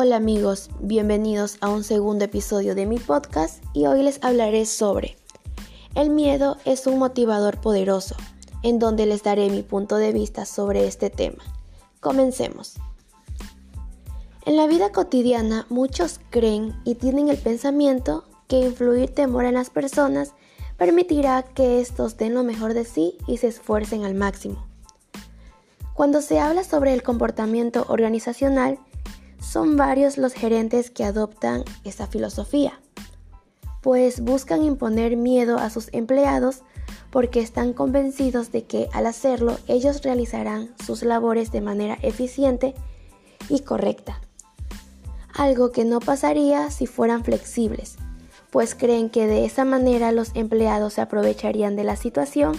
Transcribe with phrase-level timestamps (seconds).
[0.00, 5.16] Hola amigos, bienvenidos a un segundo episodio de mi podcast y hoy les hablaré sobre
[5.96, 8.14] El miedo es un motivador poderoso,
[8.62, 11.42] en donde les daré mi punto de vista sobre este tema.
[11.98, 12.76] Comencemos.
[14.46, 19.68] En la vida cotidiana muchos creen y tienen el pensamiento que influir temor en las
[19.68, 20.32] personas
[20.76, 24.64] permitirá que estos den lo mejor de sí y se esfuercen al máximo.
[25.92, 28.78] Cuando se habla sobre el comportamiento organizacional,
[29.40, 32.80] son varios los gerentes que adoptan esta filosofía,
[33.82, 36.62] pues buscan imponer miedo a sus empleados
[37.10, 42.74] porque están convencidos de que al hacerlo ellos realizarán sus labores de manera eficiente
[43.48, 44.20] y correcta.
[45.34, 47.96] Algo que no pasaría si fueran flexibles,
[48.50, 52.56] pues creen que de esa manera los empleados se aprovecharían de la situación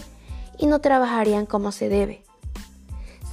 [0.57, 2.23] y no trabajarían como se debe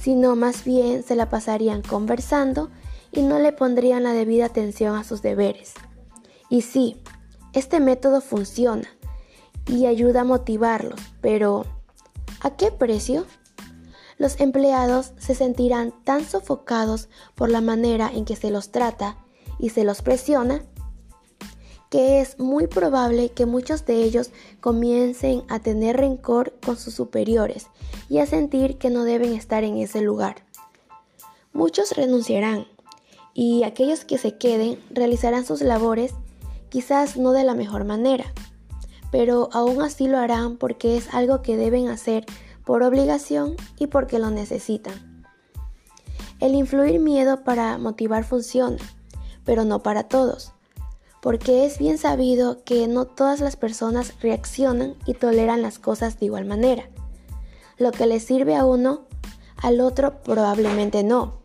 [0.07, 2.69] sino más bien se la pasarían conversando
[3.11, 5.73] y no le pondrían la debida atención a sus deberes.
[6.49, 6.95] Y sí,
[7.51, 8.87] este método funciona
[9.65, 11.65] y ayuda a motivarlos, pero
[12.39, 13.25] ¿a qué precio?
[14.17, 19.17] Los empleados se sentirán tan sofocados por la manera en que se los trata
[19.59, 20.61] y se los presiona
[21.89, 27.67] que es muy probable que muchos de ellos comiencen a tener rencor con sus superiores
[28.09, 30.43] y a sentir que no deben estar en ese lugar.
[31.53, 32.67] Muchos renunciarán
[33.33, 36.13] y aquellos que se queden realizarán sus labores
[36.69, 38.33] quizás no de la mejor manera,
[39.11, 42.25] pero aún así lo harán porque es algo que deben hacer
[42.65, 45.25] por obligación y porque lo necesitan.
[46.39, 48.77] El influir miedo para motivar funciona,
[49.45, 50.53] pero no para todos
[51.21, 56.27] porque es bien sabido que no todas las personas reaccionan y toleran las cosas de
[56.27, 56.89] igual manera.
[57.77, 59.01] Lo que le sirve a uno,
[59.57, 61.39] al otro probablemente no.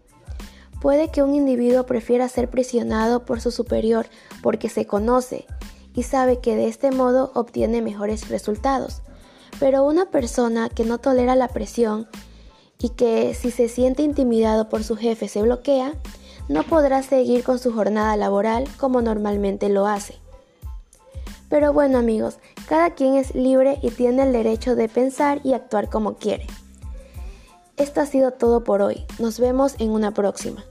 [0.80, 4.06] Puede que un individuo prefiera ser presionado por su superior
[4.42, 5.46] porque se conoce
[5.94, 9.02] y sabe que de este modo obtiene mejores resultados.
[9.60, 12.08] Pero una persona que no tolera la presión
[12.78, 15.92] y que si se siente intimidado por su jefe se bloquea,
[16.52, 20.16] no podrá seguir con su jornada laboral como normalmente lo hace.
[21.48, 25.88] Pero bueno amigos, cada quien es libre y tiene el derecho de pensar y actuar
[25.88, 26.46] como quiere.
[27.76, 29.04] Esto ha sido todo por hoy.
[29.18, 30.64] Nos vemos en una próxima.